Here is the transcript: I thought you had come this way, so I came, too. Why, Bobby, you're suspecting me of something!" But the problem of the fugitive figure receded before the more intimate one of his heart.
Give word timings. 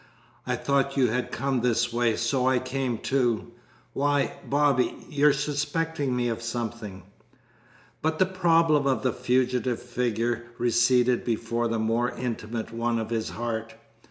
I 0.47 0.55
thought 0.55 0.97
you 0.97 1.09
had 1.09 1.31
come 1.31 1.61
this 1.61 1.93
way, 1.93 2.15
so 2.15 2.47
I 2.47 2.57
came, 2.57 2.97
too. 2.97 3.51
Why, 3.93 4.33
Bobby, 4.43 4.95
you're 5.07 5.31
suspecting 5.31 6.15
me 6.15 6.27
of 6.27 6.41
something!" 6.41 7.03
But 8.01 8.17
the 8.17 8.25
problem 8.25 8.87
of 8.87 9.03
the 9.03 9.13
fugitive 9.13 9.79
figure 9.79 10.47
receded 10.57 11.23
before 11.23 11.67
the 11.67 11.77
more 11.77 12.09
intimate 12.09 12.73
one 12.73 12.97
of 12.97 13.11
his 13.11 13.29
heart. 13.29 13.75